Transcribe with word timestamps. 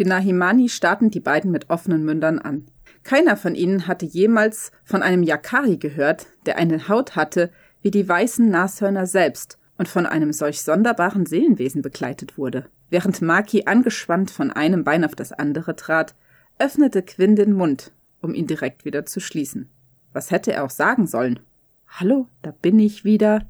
Die 0.00 0.06
Nahimani 0.06 0.70
starrten 0.70 1.10
die 1.10 1.20
beiden 1.20 1.50
mit 1.50 1.68
offenen 1.68 2.06
Mündern 2.06 2.38
an. 2.38 2.64
Keiner 3.02 3.36
von 3.36 3.54
ihnen 3.54 3.86
hatte 3.86 4.06
jemals 4.06 4.72
von 4.82 5.02
einem 5.02 5.22
Yakari 5.22 5.76
gehört, 5.76 6.26
der 6.46 6.56
eine 6.56 6.88
Haut 6.88 7.16
hatte 7.16 7.50
wie 7.82 7.90
die 7.90 8.08
weißen 8.08 8.48
Nashörner 8.48 9.04
selbst 9.04 9.58
und 9.76 9.88
von 9.88 10.06
einem 10.06 10.32
solch 10.32 10.62
sonderbaren 10.62 11.26
Seelenwesen 11.26 11.82
begleitet 11.82 12.38
wurde. 12.38 12.64
Während 12.88 13.20
Maki 13.20 13.64
angespannt 13.66 14.30
von 14.30 14.50
einem 14.50 14.84
Bein 14.84 15.04
auf 15.04 15.14
das 15.14 15.32
andere 15.32 15.76
trat, 15.76 16.14
öffnete 16.58 17.02
Quinn 17.02 17.36
den 17.36 17.52
Mund, 17.52 17.92
um 18.22 18.32
ihn 18.32 18.46
direkt 18.46 18.86
wieder 18.86 19.04
zu 19.04 19.20
schließen. 19.20 19.68
Was 20.14 20.30
hätte 20.30 20.50
er 20.54 20.64
auch 20.64 20.70
sagen 20.70 21.06
sollen? 21.06 21.40
Hallo, 21.88 22.26
da 22.40 22.54
bin 22.62 22.78
ich 22.78 23.04
wieder. 23.04 23.46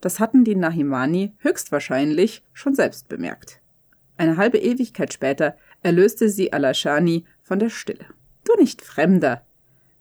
Das 0.00 0.20
hatten 0.20 0.44
die 0.44 0.54
Nahimani 0.54 1.32
höchstwahrscheinlich 1.38 2.44
schon 2.52 2.76
selbst 2.76 3.08
bemerkt. 3.08 3.60
Eine 4.20 4.36
halbe 4.36 4.58
Ewigkeit 4.58 5.14
später 5.14 5.56
erlöste 5.82 6.28
sie 6.28 6.52
Alashani 6.52 7.24
von 7.42 7.58
der 7.58 7.70
Stille. 7.70 8.06
Du 8.44 8.54
nicht 8.60 8.82
Fremder, 8.82 9.42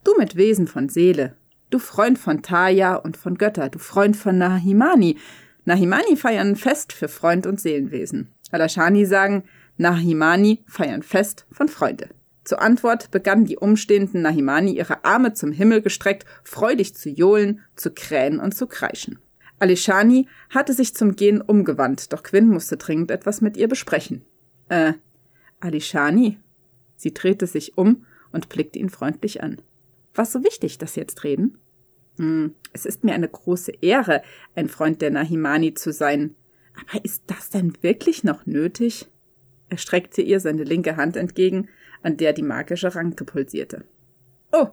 du 0.04 0.14
mit 0.18 0.36
Wesen 0.36 0.68
von 0.68 0.90
Seele, 0.90 1.36
du 1.70 1.80
Freund 1.80 2.18
von 2.18 2.42
Taya 2.42 2.96
und 2.96 3.18
von 3.18 3.38
Götter, 3.38 3.70
du 3.70 3.80
Freund 3.80 4.16
von 4.16 4.38
Nahimani. 4.38 5.18
Nahimani 5.66 6.16
feiern 6.16 6.56
Fest 6.56 6.94
für 6.94 7.08
Freund 7.08 7.46
und 7.46 7.60
Seelenwesen. 7.60 8.32
Alashani 8.52 9.06
sagen, 9.06 9.44
Nahimani 9.78 10.64
feiern 10.68 11.04
Fest 11.04 11.46
von 11.52 11.68
Freude. 11.68 12.10
Zur 12.44 12.62
Antwort 12.62 13.12
begannen 13.12 13.46
die 13.46 13.58
umstehenden 13.58 14.24
Nahimani 14.24 14.72
ihre 14.72 15.06
Arme 15.06 15.34
zum 15.34 15.52
Himmel 15.52 15.82
gestreckt, 15.82 16.26
freudig 16.44 16.96
zu 16.96 17.10
johlen, 17.10 17.62
zu 17.76 17.92
krähen 17.92 18.40
und 18.40 18.56
zu 18.56 18.66
kreischen. 18.66 19.20
Alishani 19.60 20.28
hatte 20.50 20.74
sich 20.74 20.96
zum 20.96 21.16
Gehen 21.16 21.42
umgewandt, 21.42 22.12
doch 22.14 22.24
Quinn 22.24 22.48
musste 22.48 22.78
dringend 22.78 23.12
etwas 23.12 23.42
mit 23.42 23.58
ihr 23.58 23.68
besprechen. 23.68 24.24
Äh, 24.70 24.94
Alishani? 25.60 26.38
Sie 26.96 27.14
drehte 27.14 27.48
sich 27.48 27.78
um 27.78 28.06
und 28.32 28.50
blickte 28.50 28.80
ihn 28.80 28.90
freundlich 28.90 29.42
an. 29.44 29.62
Was 30.14 30.32
so 30.32 30.44
wichtig, 30.44 30.78
das 30.78 30.96
jetzt 30.96 31.24
reden? 31.24 31.58
Hm, 32.18 32.54
es 32.74 32.86
ist 32.86 33.04
mir 33.04 33.14
eine 33.14 33.30
große 33.30 33.72
Ehre, 33.82 34.22
ein 34.56 34.70
Freund 34.70 35.02
der 35.02 35.12
Nahimani 35.12 35.74
zu 35.74 35.94
sein. 35.94 36.36
Aber 36.76 37.04
ist 37.04 37.24
das 37.28 37.50
denn 37.50 37.74
wirklich 37.82 38.24
noch 38.24 38.46
nötig? 38.46 39.08
Er 39.70 39.78
streckte 39.78 40.22
ihr 40.22 40.40
seine 40.40 40.64
linke 40.64 40.98
Hand 40.98 41.16
entgegen, 41.16 41.70
an 42.02 42.18
der 42.18 42.34
die 42.34 42.44
magische 42.44 42.94
Ranke 42.96 43.24
pulsierte. 43.24 43.84
Oh, 44.52 44.70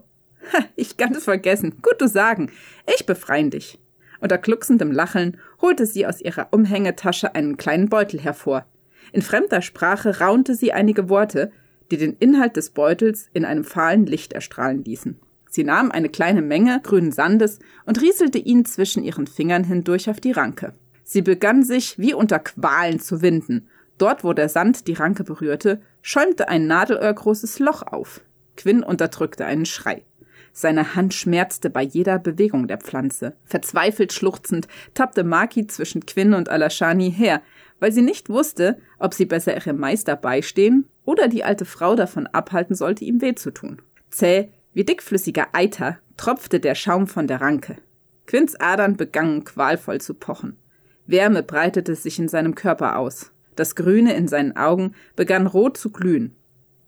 ich 0.76 0.96
kann 0.96 1.14
es 1.14 1.24
vergessen. 1.24 1.82
Gut 1.82 2.00
du 2.00 2.08
sagen. 2.08 2.50
Ich 2.96 3.06
befreien 3.06 3.50
dich. 3.50 3.78
Unter 4.20 4.38
glucksendem 4.38 4.92
Lacheln 4.92 5.38
holte 5.60 5.86
sie 5.86 6.06
aus 6.06 6.20
ihrer 6.20 6.48
Umhängetasche 6.52 7.34
einen 7.34 7.56
kleinen 7.56 7.88
Beutel 7.88 8.20
hervor. 8.20 8.66
In 9.16 9.22
fremder 9.22 9.62
Sprache 9.62 10.20
raunte 10.20 10.54
sie 10.54 10.74
einige 10.74 11.08
Worte, 11.08 11.50
die 11.90 11.96
den 11.96 12.18
Inhalt 12.18 12.58
des 12.58 12.68
Beutels 12.68 13.30
in 13.32 13.46
einem 13.46 13.64
fahlen 13.64 14.04
Licht 14.04 14.34
erstrahlen 14.34 14.84
ließen. 14.84 15.18
Sie 15.48 15.64
nahm 15.64 15.90
eine 15.90 16.10
kleine 16.10 16.42
Menge 16.42 16.82
grünen 16.82 17.12
Sandes 17.12 17.58
und 17.86 18.02
rieselte 18.02 18.36
ihn 18.36 18.66
zwischen 18.66 19.02
ihren 19.02 19.26
Fingern 19.26 19.64
hindurch 19.64 20.10
auf 20.10 20.20
die 20.20 20.32
Ranke. 20.32 20.74
Sie 21.02 21.22
begann 21.22 21.62
sich 21.62 21.98
wie 21.98 22.12
unter 22.12 22.40
Qualen 22.40 23.00
zu 23.00 23.22
winden. 23.22 23.68
Dort, 23.96 24.22
wo 24.22 24.34
der 24.34 24.50
Sand 24.50 24.86
die 24.86 24.92
Ranke 24.92 25.24
berührte, 25.24 25.80
schäumte 26.02 26.50
ein 26.50 26.66
nadelöhrgroßes 26.66 27.58
Loch 27.58 27.84
auf. 27.84 28.20
Quinn 28.54 28.82
unterdrückte 28.82 29.46
einen 29.46 29.64
Schrei. 29.64 30.02
Seine 30.52 30.94
Hand 30.94 31.12
schmerzte 31.12 31.68
bei 31.68 31.82
jeder 31.82 32.18
Bewegung 32.18 32.66
der 32.66 32.78
Pflanze. 32.78 33.34
Verzweifelt 33.44 34.14
schluchzend 34.14 34.68
tappte 34.94 35.22
Maki 35.22 35.66
zwischen 35.66 36.06
Quinn 36.06 36.32
und 36.32 36.48
Alashani 36.48 37.12
her, 37.12 37.42
weil 37.80 37.92
sie 37.92 38.02
nicht 38.02 38.28
wusste, 38.28 38.78
ob 38.98 39.14
sie 39.14 39.26
besser 39.26 39.54
ihrem 39.54 39.78
Meister 39.78 40.16
beistehen 40.16 40.86
oder 41.04 41.28
die 41.28 41.44
alte 41.44 41.64
Frau 41.64 41.94
davon 41.94 42.26
abhalten 42.26 42.74
sollte, 42.74 43.04
ihm 43.04 43.20
weh 43.20 43.34
zu 43.34 43.50
tun. 43.50 43.82
Zäh 44.10 44.50
wie 44.72 44.84
dickflüssiger 44.84 45.48
Eiter 45.52 45.98
tropfte 46.16 46.60
der 46.60 46.74
Schaum 46.74 47.06
von 47.06 47.26
der 47.26 47.40
Ranke. 47.40 47.78
Quints 48.26 48.60
Adern 48.60 48.96
begannen 48.96 49.44
qualvoll 49.44 50.00
zu 50.00 50.14
pochen. 50.14 50.58
Wärme 51.06 51.42
breitete 51.42 51.94
sich 51.94 52.18
in 52.18 52.28
seinem 52.28 52.54
Körper 52.54 52.98
aus. 52.98 53.30
Das 53.54 53.74
Grüne 53.74 54.14
in 54.14 54.28
seinen 54.28 54.56
Augen 54.56 54.94
begann 55.14 55.46
rot 55.46 55.78
zu 55.78 55.90
glühen. 55.90 56.36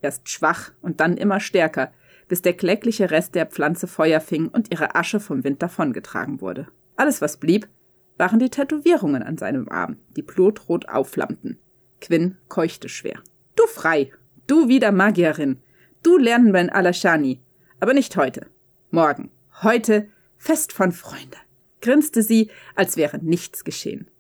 Erst 0.03 0.29
schwach 0.29 0.73
und 0.83 1.01
dann 1.01 1.17
immer 1.17 1.41
stärker, 1.41 1.93
bis 2.29 2.43
der 2.43 2.53
klägliche 2.53 3.11
Rest 3.11 3.35
der 3.35 3.47
Pflanze 3.47 3.87
Feuer 3.87 4.21
fing 4.21 4.49
und 4.49 4.71
ihre 4.71 4.95
Asche 4.95 5.19
vom 5.19 5.45
Wind 5.45 5.63
davongetragen 5.63 6.41
wurde. 6.41 6.69
Alles, 6.97 7.23
was 7.23 7.39
blieb, 7.39 7.69
waren 8.19 8.39
die 8.39 8.51
Tätowierungen 8.51 9.23
an 9.23 9.39
seinem 9.39 9.69
Arm, 9.69 9.97
die 10.17 10.23
blutrot 10.23 10.89
aufflammten. 10.89 11.59
Quinn 12.01 12.37
keuchte 12.49 12.89
schwer. 12.89 13.21
Du 13.57 13.67
frei, 13.67 14.13
du 14.47 14.69
wieder 14.69 14.93
Magierin, 14.93 15.61
du 16.03 16.19
lernen 16.19 16.53
beim 16.53 16.69
Alashani, 16.71 17.41
aber 17.81 17.95
nicht 17.95 18.17
heute. 18.17 18.47
Morgen, 18.91 19.31
heute 19.63 20.09
Fest 20.37 20.73
von 20.73 20.93
Freunde, 20.93 21.37
grinste 21.81 22.23
sie, 22.23 22.51
als 22.75 22.97
wäre 22.97 23.19
nichts 23.19 23.65
geschehen. 23.65 24.11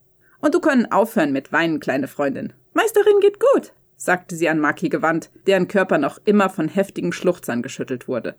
Und 0.40 0.54
du 0.54 0.60
können 0.60 0.90
aufhören 0.90 1.32
mit 1.32 1.52
Weinen, 1.52 1.80
kleine 1.80 2.08
Freundin. 2.08 2.52
Meisterin 2.74 3.20
geht 3.20 3.40
gut, 3.40 3.72
sagte 3.96 4.36
sie 4.36 4.48
an 4.48 4.60
Maki 4.60 4.88
gewandt, 4.88 5.30
deren 5.46 5.68
Körper 5.68 5.98
noch 5.98 6.18
immer 6.24 6.48
von 6.48 6.68
heftigen 6.68 7.12
Schluchzern 7.12 7.62
geschüttelt 7.62 8.06
wurde. 8.06 8.36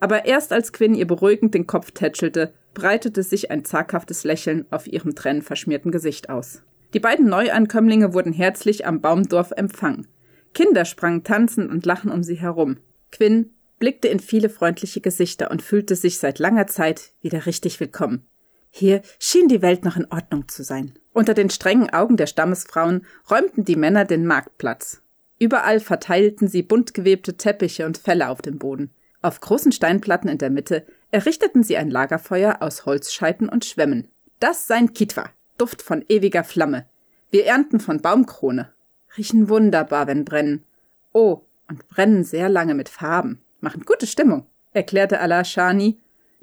Aber 0.00 0.26
erst 0.26 0.52
als 0.52 0.72
Quinn 0.72 0.94
ihr 0.94 1.06
beruhigend 1.06 1.54
den 1.54 1.66
Kopf 1.66 1.92
tätschelte, 1.92 2.52
breitete 2.76 3.22
sich 3.22 3.50
ein 3.50 3.64
zaghaftes 3.64 4.22
Lächeln 4.22 4.66
auf 4.70 4.86
ihrem 4.86 5.14
tränenverschmierten 5.14 5.90
Gesicht 5.90 6.28
aus. 6.28 6.62
Die 6.92 7.00
beiden 7.00 7.26
Neuankömmlinge 7.26 8.12
wurden 8.12 8.34
herzlich 8.34 8.86
am 8.86 9.00
Baumdorf 9.00 9.50
empfangen. 9.50 10.06
Kinder 10.52 10.84
sprangen 10.84 11.24
tanzend 11.24 11.70
und 11.70 11.86
lachen 11.86 12.12
um 12.12 12.22
sie 12.22 12.36
herum. 12.36 12.76
Quinn 13.10 13.50
blickte 13.78 14.08
in 14.08 14.20
viele 14.20 14.50
freundliche 14.50 15.00
Gesichter 15.00 15.50
und 15.50 15.62
fühlte 15.62 15.96
sich 15.96 16.18
seit 16.18 16.38
langer 16.38 16.66
Zeit 16.66 17.12
wieder 17.22 17.46
richtig 17.46 17.80
willkommen. 17.80 18.26
Hier 18.70 19.00
schien 19.18 19.48
die 19.48 19.62
Welt 19.62 19.84
noch 19.84 19.96
in 19.96 20.06
Ordnung 20.10 20.48
zu 20.48 20.62
sein. 20.62 20.92
Unter 21.14 21.32
den 21.32 21.48
strengen 21.48 21.90
Augen 21.90 22.18
der 22.18 22.26
Stammesfrauen 22.26 23.06
räumten 23.30 23.64
die 23.64 23.76
Männer 23.76 24.04
den 24.04 24.26
Marktplatz. 24.26 25.00
Überall 25.38 25.80
verteilten 25.80 26.46
sie 26.46 26.62
bunt 26.62 26.92
gewebte 26.92 27.38
Teppiche 27.38 27.86
und 27.86 27.96
Felle 27.96 28.28
auf 28.28 28.42
dem 28.42 28.58
Boden. 28.58 28.90
Auf 29.22 29.40
großen 29.40 29.72
Steinplatten 29.72 30.28
in 30.28 30.38
der 30.38 30.50
Mitte 30.50 30.86
errichteten 31.16 31.62
sie 31.62 31.78
ein 31.78 31.90
Lagerfeuer 31.90 32.58
aus 32.60 32.84
Holzscheiten 32.84 33.48
und 33.48 33.64
Schwämmen. 33.64 34.08
Das 34.38 34.66
sein 34.66 34.92
Kitwa, 34.92 35.30
Duft 35.56 35.80
von 35.80 36.04
ewiger 36.10 36.44
Flamme. 36.44 36.84
Wir 37.30 37.46
ernten 37.46 37.80
von 37.80 38.02
Baumkrone, 38.02 38.70
riechen 39.16 39.48
wunderbar, 39.48 40.08
wenn 40.08 40.26
brennen. 40.26 40.66
Oh, 41.14 41.40
und 41.70 41.88
brennen 41.88 42.22
sehr 42.22 42.50
lange 42.50 42.74
mit 42.74 42.90
Farben. 42.90 43.40
Machen 43.60 43.86
gute 43.86 44.06
Stimmung, 44.06 44.44
erklärte 44.72 45.18
Allah 45.18 45.44
Shani, 45.44 45.98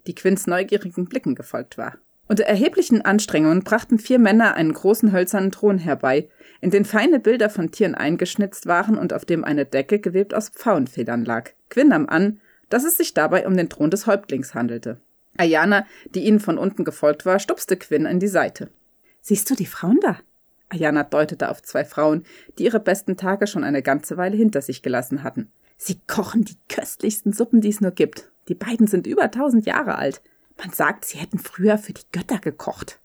die 0.08 0.16
Quinns 0.16 0.48
neugierigen 0.48 1.06
Blicken 1.06 1.36
gefolgt 1.36 1.78
war. 1.78 2.00
Unter 2.28 2.46
erheblichen 2.46 3.04
Anstrengungen 3.04 3.64
brachten 3.64 4.00
vier 4.00 4.18
Männer 4.18 4.56
einen 4.56 4.74
großen 4.74 5.12
hölzernen 5.12 5.52
Thron 5.52 5.78
herbei, 5.78 6.30
in 6.62 6.72
den 6.72 6.86
feine 6.86 7.20
Bilder 7.20 7.52
von 7.52 7.70
Tieren 7.70 7.94
eingeschnitzt 7.94 8.66
waren 8.66 8.98
und 8.98 9.14
auf 9.14 9.24
dem 9.24 9.44
eine 9.44 9.68
Decke 9.68 10.00
gewebt 10.00 10.34
aus 10.34 10.50
Pfauenfedern 10.50 11.26
lag. 11.26 11.52
Quinn 11.70 11.90
nahm 11.90 12.10
an, 12.10 12.40
dass 12.74 12.86
es 12.86 12.98
sich 12.98 13.14
dabei 13.14 13.46
um 13.46 13.56
den 13.56 13.70
Thron 13.70 13.92
des 13.92 14.08
Häuptlings 14.08 14.56
handelte. 14.56 15.00
Ayana, 15.38 15.86
die 16.16 16.26
ihnen 16.26 16.40
von 16.40 16.58
unten 16.58 16.84
gefolgt 16.84 17.24
war, 17.24 17.38
stupste 17.38 17.78
Quinn 17.78 18.08
in 18.08 18.20
die 18.20 18.28
Seite. 18.28 18.72
Siehst 19.22 19.48
du 19.48 19.54
die 19.54 19.68
Frauen 19.68 20.00
da? 20.02 20.18
Ayana 20.70 21.04
deutete 21.04 21.50
auf 21.50 21.62
zwei 21.62 21.86
Frauen, 21.86 22.24
die 22.58 22.64
ihre 22.64 22.80
besten 22.80 23.16
Tage 23.16 23.46
schon 23.46 23.64
eine 23.64 23.84
ganze 23.84 24.18
Weile 24.18 24.36
hinter 24.36 24.64
sich 24.64 24.82
gelassen 24.82 25.22
hatten. 25.22 25.52
Sie 25.78 26.02
kochen 26.08 26.46
die 26.46 26.58
köstlichsten 26.68 27.32
Suppen, 27.32 27.62
die 27.62 27.70
es 27.70 27.80
nur 27.80 27.92
gibt. 27.92 28.32
Die 28.48 28.56
beiden 28.56 28.88
sind 28.88 29.06
über 29.06 29.30
tausend 29.30 29.68
Jahre 29.68 30.00
alt. 30.00 30.24
Man 30.58 30.72
sagt, 30.72 31.06
sie 31.06 31.20
hätten 31.20 31.38
früher 31.38 31.78
für 31.78 31.94
die 31.94 32.10
Götter 32.12 32.40
gekocht. 32.40 33.00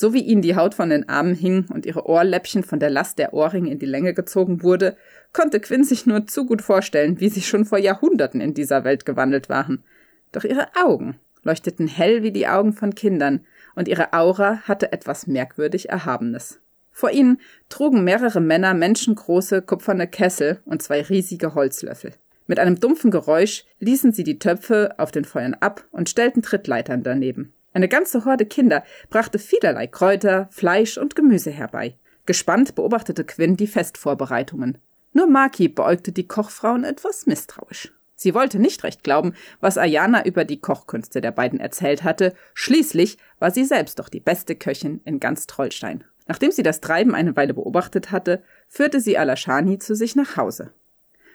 So 0.00 0.14
wie 0.14 0.22
ihnen 0.22 0.40
die 0.40 0.56
Haut 0.56 0.74
von 0.74 0.88
den 0.88 1.10
Armen 1.10 1.34
hing 1.34 1.66
und 1.68 1.84
ihre 1.84 2.08
Ohrläppchen 2.08 2.62
von 2.62 2.80
der 2.80 2.88
Last 2.88 3.18
der 3.18 3.34
Ohrringe 3.34 3.70
in 3.70 3.78
die 3.78 3.84
Länge 3.84 4.14
gezogen 4.14 4.62
wurde, 4.62 4.96
konnte 5.34 5.60
Quinn 5.60 5.84
sich 5.84 6.06
nur 6.06 6.26
zu 6.26 6.46
gut 6.46 6.62
vorstellen, 6.62 7.20
wie 7.20 7.28
sie 7.28 7.42
schon 7.42 7.66
vor 7.66 7.76
Jahrhunderten 7.76 8.40
in 8.40 8.54
dieser 8.54 8.84
Welt 8.84 9.04
gewandelt 9.04 9.50
waren. 9.50 9.84
Doch 10.32 10.44
ihre 10.44 10.68
Augen 10.82 11.16
leuchteten 11.42 11.86
hell 11.86 12.22
wie 12.22 12.32
die 12.32 12.48
Augen 12.48 12.72
von 12.72 12.94
Kindern, 12.94 13.44
und 13.74 13.88
ihre 13.88 14.14
Aura 14.14 14.62
hatte 14.62 14.90
etwas 14.90 15.26
merkwürdig 15.26 15.90
Erhabenes. 15.90 16.60
Vor 16.90 17.10
ihnen 17.10 17.38
trugen 17.68 18.02
mehrere 18.02 18.40
Männer 18.40 18.72
menschengroße 18.72 19.60
kupferne 19.60 20.06
Kessel 20.06 20.60
und 20.64 20.80
zwei 20.80 21.02
riesige 21.02 21.54
Holzlöffel. 21.54 22.14
Mit 22.46 22.58
einem 22.58 22.80
dumpfen 22.80 23.10
Geräusch 23.10 23.66
ließen 23.80 24.12
sie 24.12 24.24
die 24.24 24.38
Töpfe 24.38 24.94
auf 24.96 25.10
den 25.10 25.26
Feuern 25.26 25.52
ab 25.52 25.84
und 25.90 26.08
stellten 26.08 26.40
Trittleitern 26.40 27.02
daneben. 27.02 27.52
Eine 27.72 27.88
ganze 27.88 28.24
Horde 28.24 28.46
Kinder 28.46 28.82
brachte 29.10 29.38
vielerlei 29.38 29.86
Kräuter, 29.86 30.48
Fleisch 30.50 30.98
und 30.98 31.14
Gemüse 31.14 31.50
herbei. 31.50 31.96
Gespannt 32.26 32.74
beobachtete 32.74 33.24
Quinn 33.24 33.56
die 33.56 33.66
Festvorbereitungen. 33.66 34.78
Nur 35.12 35.26
Maki 35.26 35.68
beäugte 35.68 36.12
die 36.12 36.26
Kochfrauen 36.26 36.84
etwas 36.84 37.26
misstrauisch. 37.26 37.92
Sie 38.14 38.34
wollte 38.34 38.58
nicht 38.58 38.84
recht 38.84 39.02
glauben, 39.02 39.32
was 39.60 39.78
Ayana 39.78 40.26
über 40.26 40.44
die 40.44 40.60
Kochkünste 40.60 41.20
der 41.20 41.30
beiden 41.30 41.58
erzählt 41.58 42.04
hatte. 42.04 42.34
Schließlich 42.54 43.16
war 43.38 43.50
sie 43.50 43.64
selbst 43.64 43.98
doch 43.98 44.08
die 44.08 44.20
beste 44.20 44.56
Köchin 44.56 45.00
in 45.04 45.20
ganz 45.20 45.46
Trollstein. 45.46 46.04
Nachdem 46.26 46.52
sie 46.52 46.62
das 46.62 46.80
Treiben 46.80 47.14
eine 47.14 47.34
Weile 47.34 47.54
beobachtet 47.54 48.10
hatte, 48.10 48.42
führte 48.68 49.00
sie 49.00 49.16
Alashani 49.16 49.78
zu 49.78 49.94
sich 49.94 50.16
nach 50.16 50.36
Hause. 50.36 50.72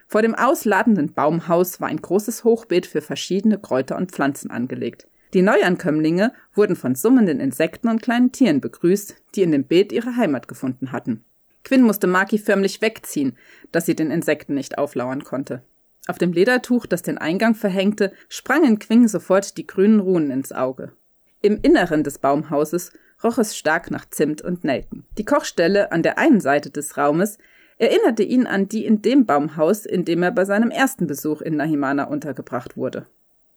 Vor 0.07 0.21
dem 0.21 0.35
ausladenden 0.35 1.13
Baumhaus 1.13 1.81
war 1.81 1.87
ein 1.87 2.01
großes 2.01 2.43
Hochbeet 2.43 2.85
für 2.85 3.01
verschiedene 3.01 3.57
Kräuter 3.57 3.97
und 3.97 4.11
Pflanzen 4.11 4.51
angelegt. 4.51 5.07
Die 5.35 5.41
Neuankömmlinge 5.41 6.31
wurden 6.53 6.77
von 6.77 6.95
summenden 6.95 7.41
Insekten 7.41 7.89
und 7.89 8.01
kleinen 8.01 8.31
Tieren 8.31 8.61
begrüßt, 8.61 9.17
die 9.35 9.41
in 9.41 9.51
dem 9.51 9.65
Beet 9.65 9.91
ihre 9.91 10.15
Heimat 10.15 10.47
gefunden 10.47 10.93
hatten. 10.93 11.25
Quinn 11.65 11.81
musste 11.81 12.07
Maki 12.07 12.37
förmlich 12.37 12.81
wegziehen, 12.81 13.35
dass 13.73 13.85
sie 13.85 13.97
den 13.97 14.11
Insekten 14.11 14.53
nicht 14.53 14.77
auflauern 14.77 15.25
konnte. 15.25 15.61
Auf 16.07 16.17
dem 16.17 16.31
Ledertuch, 16.31 16.85
das 16.85 17.01
den 17.01 17.17
Eingang 17.17 17.53
verhängte, 17.53 18.13
sprangen 18.29 18.79
Quinn 18.79 19.09
sofort 19.09 19.57
die 19.57 19.67
grünen 19.67 19.99
Runen 19.99 20.31
ins 20.31 20.53
Auge. 20.53 20.93
Im 21.41 21.59
Inneren 21.61 22.05
des 22.05 22.19
Baumhauses 22.19 22.93
roch 23.21 23.37
es 23.37 23.57
stark 23.57 23.91
nach 23.91 24.09
Zimt 24.09 24.41
und 24.41 24.63
Nelken. 24.63 25.05
Die 25.17 25.25
Kochstelle 25.25 25.91
an 25.91 26.01
der 26.01 26.17
einen 26.17 26.39
Seite 26.39 26.69
des 26.69 26.95
Raumes 26.95 27.39
erinnerte 27.77 28.23
ihn 28.23 28.47
an 28.47 28.69
die 28.69 28.85
in 28.85 29.01
dem 29.01 29.25
Baumhaus, 29.25 29.85
in 29.85 30.05
dem 30.05 30.23
er 30.23 30.31
bei 30.31 30.45
seinem 30.45 30.71
ersten 30.71 31.07
Besuch 31.07 31.41
in 31.41 31.57
Nahimana 31.57 32.05
untergebracht 32.05 32.77
wurde. 32.77 33.05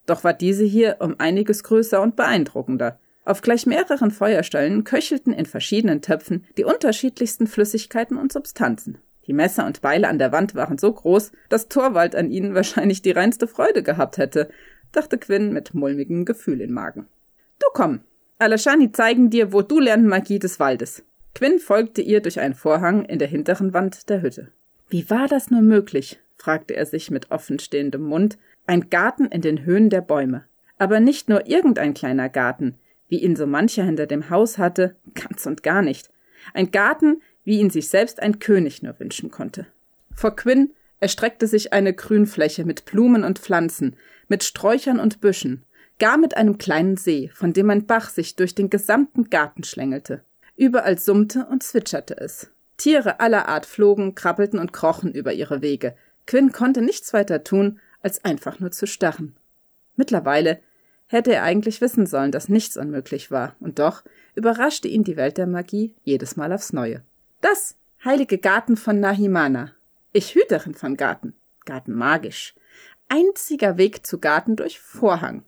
Doch 0.09 0.25
war 0.25 0.33
diese 0.33 0.65
hier 0.65 0.97
um 1.01 1.17
einiges 1.19 1.63
größer 1.63 2.01
und 2.01 2.17
beeindruckender. 2.17 2.99
Auf 3.27 3.43
gleich 3.43 3.67
mehreren 3.67 4.11
Feuerstellen 4.11 4.83
köchelten 4.83 5.35
in 5.35 5.45
verschiedenen 5.45 6.01
Töpfen 6.01 6.47
die 6.57 6.65
unterschiedlichsten 6.65 7.47
Flüssigkeiten 7.47 8.17
und 8.17 8.33
Substanzen. 8.33 8.97
Die 9.27 9.35
Messer 9.35 9.67
und 9.67 9.83
Beile 9.83 10.09
an 10.09 10.19
der 10.19 10.33
Wand 10.33 10.55
waren 10.55 10.79
so 10.79 10.91
groß, 10.91 11.33
dass 11.51 11.69
Torwald 11.69 12.17
an 12.17 12.31
ihnen 12.31 12.55
wahrscheinlich 12.55 13.03
die 13.03 13.11
reinste 13.11 13.47
Freude 13.47 13.83
gehabt 13.83 14.17
hätte, 14.17 14.49
dachte 14.93 15.19
Quinn 15.19 15.53
mit 15.53 15.75
mulmigem 15.75 16.25
Gefühl 16.25 16.63
im 16.63 16.73
Magen. 16.73 17.07
Du 17.59 17.67
komm, 17.75 18.01
Alashani 18.39 18.93
zeigen 18.93 19.29
dir, 19.29 19.53
wo 19.53 19.61
du 19.61 19.79
lernen 19.79 20.07
Magie 20.07 20.39
des 20.39 20.59
Waldes. 20.59 21.05
Quinn 21.35 21.59
folgte 21.59 22.01
ihr 22.01 22.23
durch 22.23 22.41
einen 22.41 22.55
Vorhang 22.55 23.05
in 23.05 23.19
der 23.19 23.29
hinteren 23.29 23.75
Wand 23.75 24.09
der 24.09 24.23
Hütte. 24.23 24.53
Wie 24.89 25.11
war 25.11 25.29
das 25.29 25.51
nur 25.51 25.61
möglich? 25.61 26.19
fragte 26.39 26.75
er 26.75 26.87
sich 26.87 27.11
mit 27.11 27.31
offenstehendem 27.31 28.03
Mund. 28.03 28.39
Ein 28.69 28.91
Garten 28.91 29.25
in 29.25 29.41
den 29.41 29.65
Höhen 29.65 29.89
der 29.89 30.03
Bäume. 30.03 30.45
Aber 30.77 31.01
nicht 31.01 31.31
nur 31.31 31.47
irgendein 31.47 31.95
kleiner 31.95 32.29
Garten, 32.29 32.75
wie 33.09 33.23
ihn 33.23 33.35
so 33.35 33.47
mancher 33.47 33.83
hinter 33.83 34.07
dem 34.07 34.29
Haus 34.29 34.59
hatte, 34.59 34.95
ganz 35.15 35.47
und 35.47 35.63
gar 35.63 35.81
nicht. 35.81 36.11
Ein 36.53 36.71
Garten, 36.71 37.23
wie 37.45 37.61
ihn 37.61 37.71
sich 37.71 37.89
selbst 37.89 38.21
ein 38.21 38.41
König 38.41 38.83
nur 38.83 39.01
wünschen 39.01 39.31
konnte. 39.31 39.67
Vor 40.15 40.37
Quinn 40.37 40.75
erstreckte 41.01 41.47
sich 41.47 41.73
eine 41.73 41.95
Grünfläche 41.95 42.67
mit 42.67 42.85
Blumen 42.85 43.25
und 43.25 43.39
Pflanzen, 43.39 43.97
mit 44.29 44.45
Sträuchern 44.45 45.01
und 45.01 45.23
Büschen, 45.23 45.65
gar 45.99 46.19
mit 46.19 46.37
einem 46.37 46.59
kleinen 46.59 46.99
See, 46.99 47.31
von 47.33 47.55
dem 47.55 47.71
ein 47.71 47.87
Bach 47.87 48.11
sich 48.11 48.37
durch 48.37 48.55
den 48.55 48.69
gesamten 48.69 49.31
Garten 49.31 49.65
schlängelte. 49.65 50.25
Überall 50.57 50.99
summte 50.99 51.47
und 51.47 51.63
zwitscherte 51.63 52.19
es. 52.19 52.51
Tiere 52.77 53.19
aller 53.21 53.49
Art 53.49 53.65
flogen, 53.65 54.15
krabbelten 54.15 54.59
und 54.59 54.75
krochen 54.75 55.15
über 55.15 55.33
ihre 55.33 55.63
Wege. 55.63 55.97
Quinn 56.27 56.53
konnte 56.53 56.83
nichts 56.83 57.15
weiter 57.15 57.43
tun, 57.45 57.81
als 58.03 58.25
einfach 58.25 58.61
nur 58.61 58.71
zu 58.71 58.87
starren. 58.87 59.37
Mittlerweile 59.97 60.61
hätte 61.07 61.33
er 61.33 61.43
eigentlich 61.43 61.81
wissen 61.81 62.07
sollen, 62.07 62.33
dass 62.33 62.49
nichts 62.49 62.77
unmöglich 62.77 63.31
war, 63.31 63.57
und 63.61 63.79
doch 63.79 64.05
überraschte 64.35 64.89
ihn 64.89 65.05
die 65.05 65.17
Welt 65.17 65.39
der 65.39 65.47
Magie 65.47 65.95
jedes 66.05 66.37
Mal 66.37 66.53
aufs 66.53 66.73
Neue. 66.73 67.03
Das 67.41 67.77
heilige 68.05 68.39
Garten 68.39 68.77
von 68.77 69.01
Nahimana. 69.01 69.73
Ich 70.13 70.35
Hüterin 70.35 70.75
von 70.75 70.97
Garten. 70.97 71.35
Garten 71.65 71.93
magisch. 71.93 72.55
Einziger 73.09 73.79
Weg 73.79 74.07
zu 74.07 74.19
Garten 74.19 74.57
durch 74.57 74.81
Vorhang. 74.81 75.45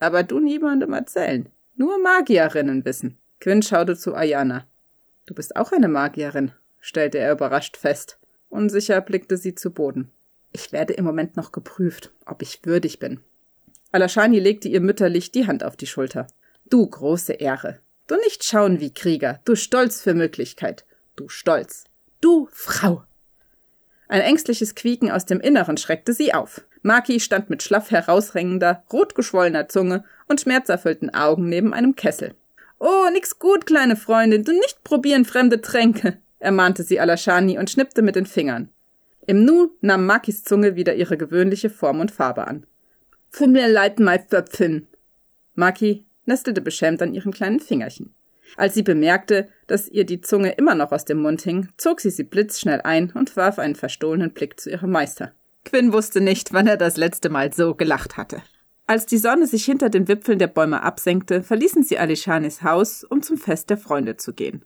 Aber 0.00 0.22
du 0.22 0.40
niemandem 0.40 0.92
erzählen. 0.92 1.48
Nur 1.76 1.98
Magierinnen 1.98 2.84
wissen. 2.84 3.18
Quinn 3.40 3.62
schaute 3.62 3.96
zu 3.96 4.14
Ayana. 4.14 4.66
Du 5.26 5.34
bist 5.34 5.56
auch 5.56 5.72
eine 5.72 5.88
Magierin, 5.88 6.52
stellte 6.80 7.18
er 7.18 7.32
überrascht 7.32 7.76
fest. 7.76 8.18
Unsicher 8.48 9.00
blickte 9.00 9.36
sie 9.36 9.54
zu 9.54 9.70
Boden. 9.70 10.10
Ich 10.56 10.70
werde 10.70 10.92
im 10.92 11.04
Moment 11.04 11.36
noch 11.36 11.50
geprüft, 11.50 12.12
ob 12.26 12.40
ich 12.40 12.64
würdig 12.64 13.00
bin. 13.00 13.18
Alashani 13.90 14.38
legte 14.38 14.68
ihr 14.68 14.80
mütterlich 14.80 15.32
die 15.32 15.48
Hand 15.48 15.64
auf 15.64 15.76
die 15.76 15.88
Schulter. 15.88 16.28
Du 16.70 16.86
große 16.86 17.32
Ehre. 17.32 17.80
Du 18.06 18.14
nicht 18.16 18.44
schauen 18.44 18.78
wie 18.78 18.94
Krieger, 18.94 19.40
du 19.44 19.56
Stolz 19.56 20.00
für 20.00 20.14
Möglichkeit. 20.14 20.84
Du 21.16 21.28
Stolz. 21.28 21.84
Du 22.20 22.48
Frau. 22.52 23.02
Ein 24.06 24.20
ängstliches 24.20 24.76
Quieken 24.76 25.10
aus 25.10 25.26
dem 25.26 25.40
Inneren 25.40 25.76
schreckte 25.76 26.12
sie 26.12 26.32
auf. 26.32 26.64
Maki 26.82 27.18
stand 27.18 27.50
mit 27.50 27.62
schlaff 27.62 27.90
herausrängender, 27.90 28.84
rotgeschwollener 28.92 29.68
Zunge 29.68 30.04
und 30.28 30.40
schmerzerfüllten 30.40 31.12
Augen 31.14 31.48
neben 31.48 31.74
einem 31.74 31.96
Kessel. 31.96 32.34
Oh, 32.78 33.08
nix 33.12 33.40
gut, 33.40 33.66
kleine 33.66 33.96
Freundin, 33.96 34.44
du 34.44 34.52
nicht 34.52 34.84
probieren 34.84 35.24
fremde 35.24 35.62
Tränke, 35.62 36.18
ermahnte 36.38 36.84
sie 36.84 37.00
Alashani 37.00 37.58
und 37.58 37.70
schnippte 37.70 38.02
mit 38.02 38.14
den 38.14 38.26
Fingern. 38.26 38.68
Im 39.26 39.44
Nu 39.44 39.70
nahm 39.80 40.06
Makis 40.06 40.44
Zunge 40.44 40.76
wieder 40.76 40.94
ihre 40.94 41.16
gewöhnliche 41.16 41.70
Form 41.70 42.00
und 42.00 42.10
Farbe 42.10 42.46
an. 42.46 42.66
Für 43.30 43.46
mir 43.46 43.68
leid, 43.68 43.98
mein 43.98 44.20
Pföpfin. 44.20 44.86
Maki 45.54 46.04
nestelte 46.26 46.60
beschämt 46.60 47.00
an 47.02 47.14
ihren 47.14 47.32
kleinen 47.32 47.60
Fingerchen. 47.60 48.14
Als 48.56 48.74
sie 48.74 48.82
bemerkte, 48.82 49.48
dass 49.66 49.88
ihr 49.88 50.04
die 50.04 50.20
Zunge 50.20 50.52
immer 50.52 50.74
noch 50.74 50.92
aus 50.92 51.04
dem 51.04 51.18
Mund 51.18 51.42
hing, 51.42 51.68
zog 51.76 52.00
sie 52.00 52.10
sie 52.10 52.24
blitzschnell 52.24 52.82
ein 52.82 53.10
und 53.12 53.36
warf 53.36 53.58
einen 53.58 53.74
verstohlenen 53.74 54.32
Blick 54.32 54.60
zu 54.60 54.70
ihrem 54.70 54.90
Meister. 54.90 55.32
Quinn 55.64 55.92
wusste 55.92 56.20
nicht, 56.20 56.52
wann 56.52 56.66
er 56.66 56.76
das 56.76 56.96
letzte 56.96 57.30
Mal 57.30 57.52
so 57.52 57.74
gelacht 57.74 58.16
hatte. 58.16 58.42
Als 58.86 59.06
die 59.06 59.18
Sonne 59.18 59.46
sich 59.46 59.64
hinter 59.64 59.88
den 59.88 60.08
Wipfeln 60.08 60.38
der 60.38 60.46
Bäume 60.46 60.82
absenkte, 60.82 61.42
verließen 61.42 61.82
sie 61.82 61.98
Alishanis 61.98 62.62
Haus, 62.62 63.02
um 63.02 63.22
zum 63.22 63.38
Fest 63.38 63.70
der 63.70 63.78
Freunde 63.78 64.18
zu 64.18 64.34
gehen. 64.34 64.64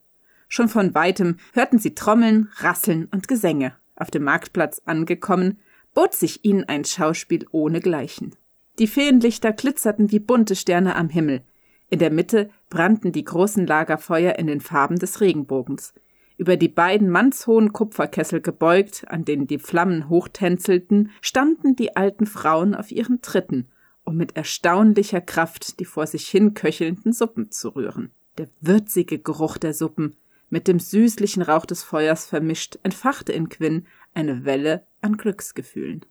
Schon 0.49 0.69
von 0.69 0.95
weitem 0.95 1.37
hörten 1.53 1.79
sie 1.79 1.95
Trommeln, 1.95 2.51
Rasseln 2.57 3.09
und 3.13 3.29
Gesänge. 3.29 3.77
Auf 3.99 4.11
dem 4.13 4.23
Marktplatz 4.23 4.81
angekommen, 4.85 5.59
bot 5.93 6.15
sich 6.15 6.45
ihnen 6.45 6.65
ein 6.65 6.85
Schauspiel 6.85 7.47
ohnegleichen. 7.51 8.37
Die 8.79 8.87
Feenlichter 8.87 9.53
glitzerten 9.53 10.13
wie 10.13 10.21
bunte 10.21 10.55
Sterne 10.55 10.95
am 10.95 11.09
Himmel. 11.09 11.43
In 11.91 11.99
der 11.99 12.13
Mitte 12.13 12.51
brannten 12.71 13.11
die 13.11 13.25
großen 13.25 13.67
Lagerfeuer 13.67 14.37
in 14.37 14.47
den 14.47 14.61
Farben 14.61 15.01
des 15.01 15.21
Regenbogens. 15.21 15.95
Über 16.37 16.57
die 16.57 16.69
beiden 16.69 17.11
mannshohen 17.11 17.73
Kupferkessel 17.73 18.41
gebeugt, 18.41 19.05
an 19.09 19.25
denen 19.25 19.49
die 19.49 19.59
Flammen 19.59 20.09
hochtänzelten, 20.09 21.11
standen 21.21 21.75
die 21.75 21.97
alten 21.97 22.27
Frauen 22.27 22.77
auf 22.77 22.93
ihren 22.93 23.21
Tritten, 23.21 23.67
um 24.05 24.17
mit 24.17 24.37
erstaunlicher 24.37 25.21
Kraft 25.21 25.81
die 25.81 25.85
vor 25.85 26.07
sich 26.07 26.29
hin 26.29 26.55
köchelnden 26.55 27.13
Suppen 27.13 27.51
zu 27.51 27.71
rühren. 27.71 28.13
Der 28.37 28.49
würzige 28.61 29.19
Geruch 29.19 29.59
der 29.59 29.75
Suppen, 29.75 30.17
mit 30.51 30.69
dem 30.69 30.79
süßlichen 30.79 31.43
Rauch 31.43 31.67
des 31.67 31.83
Feuers 31.83 32.27
vermischt, 32.27 32.79
entfachte 32.83 33.33
in 33.33 33.49
Quinn 33.49 33.87
eine 34.15 34.45
Welle 34.45 34.87
an 35.03 35.17
Glücksgefühlen. 35.17 36.05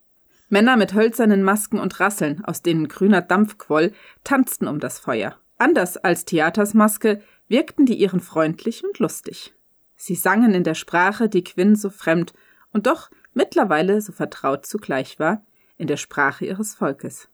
Männer 0.49 0.77
mit 0.77 0.93
hölzernen 0.93 1.43
Masken 1.43 1.79
und 1.79 1.99
Rasseln, 1.99 2.43
aus 2.45 2.61
denen 2.61 2.87
grüner 2.87 3.21
Dampf 3.21 3.57
quoll, 3.57 3.91
tanzten 4.23 4.67
um 4.67 4.79
das 4.79 4.99
Feuer. 4.99 5.37
Anders 5.57 5.97
als 5.97 6.25
Theaters 6.25 6.73
Maske 6.73 7.21
wirkten 7.47 7.85
die 7.85 7.95
ihren 7.95 8.19
freundlich 8.21 8.83
und 8.83 8.99
lustig. 8.99 9.53
Sie 9.95 10.15
sangen 10.15 10.53
in 10.53 10.63
der 10.63 10.75
Sprache, 10.75 11.27
die 11.27 11.43
Quinn 11.43 11.75
so 11.75 11.89
fremd 11.89 12.33
und 12.71 12.87
doch 12.87 13.09
mittlerweile 13.33 13.99
so 14.01 14.11
vertraut 14.13 14.65
zugleich 14.65 15.19
war, 15.19 15.43
in 15.77 15.87
der 15.87 15.97
Sprache 15.97 16.45
ihres 16.45 16.75
Volkes. 16.75 17.29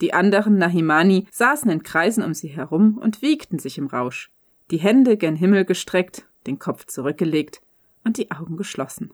Die 0.00 0.12
anderen 0.12 0.58
Nahimani 0.58 1.26
saßen 1.30 1.70
in 1.70 1.82
Kreisen 1.82 2.22
um 2.22 2.34
sie 2.34 2.48
herum 2.48 2.98
und 2.98 3.22
wiegten 3.22 3.58
sich 3.58 3.78
im 3.78 3.86
Rausch, 3.86 4.30
die 4.70 4.78
Hände 4.78 5.16
gen 5.16 5.36
Himmel 5.36 5.64
gestreckt 5.64 6.26
den 6.46 6.58
Kopf 6.58 6.86
zurückgelegt 6.86 7.62
und 8.04 8.16
die 8.16 8.30
Augen 8.30 8.56
geschlossen. 8.56 9.12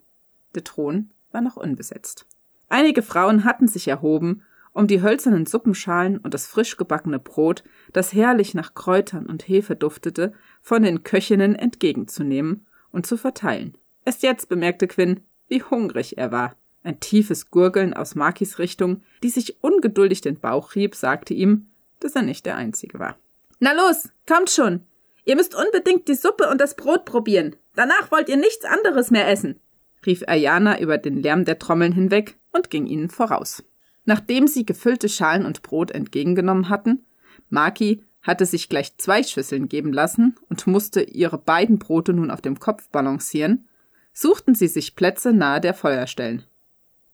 Der 0.55 0.65
Thron 0.65 1.11
war 1.31 1.41
noch 1.41 1.57
unbesetzt. 1.57 2.27
Einige 2.69 3.03
Frauen 3.03 3.45
hatten 3.45 3.69
sich 3.69 3.89
erhoben, 3.89 4.43
um 4.73 4.87
die 4.87 5.03
hölzernen 5.03 5.47
Suppenschalen 5.47 6.19
und 6.19 6.35
das 6.35 6.47
frisch 6.47 6.77
gebackene 6.77 7.19
Brot, 7.19 7.65
das 7.93 8.13
herrlich 8.13 8.55
nach 8.55 8.75
Kräutern 8.75 9.27
und 9.27 9.49
Hefe 9.49 9.75
duftete, 9.75 10.33
von 10.63 10.83
den 10.83 11.03
Köchinnen 11.03 11.55
entgegenzunehmen 11.55 12.67
und 12.93 13.07
zu 13.07 13.17
verteilen. 13.17 13.77
Erst 14.05 14.23
jetzt 14.23 14.49
bemerkte 14.49 14.87
Quinn, 14.87 15.21
wie 15.49 15.63
hungrig 15.63 16.19
er 16.19 16.31
war. 16.31 16.55
Ein 16.85 17.01
tiefes 17.01 17.51
Gurgeln 17.51 17.93
aus 17.93 18.15
Makis 18.15 18.59
Richtung, 18.59 19.03
die 19.23 19.31
sich 19.31 19.63
ungeduldig 19.63 20.21
den 20.21 20.39
Bauch 20.39 20.75
rieb, 20.75 20.95
sagte 20.95 21.35
ihm, 21.35 21.67
dass 22.01 22.15
er 22.15 22.23
nicht 22.23 22.47
der 22.47 22.57
Einzige 22.57 22.99
war. 22.99 23.17
Na 23.59 23.73
los, 23.73 24.11
kommt 24.27 24.51
schon! 24.51 24.87
Ihr 25.29 25.37
müsst 25.37 25.55
unbedingt 25.55 26.09
die 26.09 26.15
Suppe 26.15 26.49
und 26.49 26.59
das 26.59 26.75
Brot 26.75 27.05
probieren. 27.05 27.55
Danach 27.75 28.11
wollt 28.11 28.31
ihr 28.31 28.39
nichts 28.39 28.65
anderes 28.65 29.11
mehr 29.11 29.29
essen, 29.29 29.61
rief 30.07 30.25
Ayana 30.27 30.81
über 30.81 30.97
den 30.97 31.19
Lärm 31.19 31.45
der 31.45 31.59
Trommeln 31.59 31.93
hinweg 31.93 32.39
und 32.51 32.71
ging 32.71 32.87
ihnen 32.87 33.11
voraus. 33.11 33.63
Nachdem 34.07 34.47
sie 34.47 34.65
gefüllte 34.65 35.11
Schalen 35.11 35.45
und 35.45 35.61
Brot 35.61 35.91
entgegengenommen 35.91 36.71
hatten, 36.71 37.05
Maki 37.51 38.03
hatte 38.23 38.47
sich 38.47 38.71
gleich 38.71 38.97
zwei 38.97 39.23
Schüsseln 39.23 39.69
geben 39.69 39.93
lassen 39.93 40.35
und 40.49 40.67
musste 40.67 41.03
ihre 41.03 41.37
beiden 41.37 41.79
Brote 41.79 42.15
nun 42.15 42.31
auf 42.31 42.41
dem 42.41 42.59
Kopf 42.59 42.89
balancieren, 42.89 43.69
suchten 44.15 44.55
sie 44.55 44.69
sich 44.69 44.97
Plätze 44.97 45.35
nahe 45.35 45.61
der 45.61 45.75
Feuerstellen. 45.75 46.45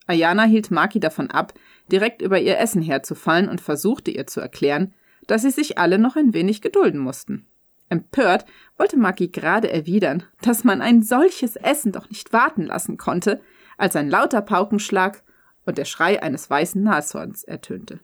Ayana 0.07 0.45
hielt 0.45 0.71
Maki 0.71 1.01
davon 1.01 1.33
ab, 1.33 1.53
direkt 1.91 2.23
über 2.23 2.39
ihr 2.39 2.61
Essen 2.61 2.81
herzufallen 2.81 3.49
und 3.49 3.61
versuchte 3.61 4.13
ihr 4.13 4.29
zu 4.29 4.41
erklären, 4.41 4.95
dass 5.27 5.43
sie 5.43 5.51
sich 5.51 5.79
alle 5.79 5.99
noch 5.99 6.15
ein 6.15 6.33
wenig 6.33 6.63
gedulden 6.63 7.01
mussten. 7.01 7.49
Empört 7.89 8.47
wollte 8.77 8.97
Maki 8.97 9.29
gerade 9.29 9.71
erwidern, 9.71 10.25
dass 10.41 10.65
man 10.65 10.81
ein 10.81 11.03
solches 11.03 11.57
Essen 11.57 11.93
doch 11.93 12.09
nicht 12.09 12.33
warten 12.33 12.67
lassen 12.67 12.97
konnte, 12.97 13.41
als 13.77 13.97
ein 13.97 14.09
lauter 14.09 14.43
Paukenschlag 14.43 15.23
und 15.65 15.79
der 15.79 15.85
Schrei 15.85 16.23
eines 16.23 16.49
weißen 16.49 16.83
Nashorns 16.83 17.45
ertönte. 17.45 18.01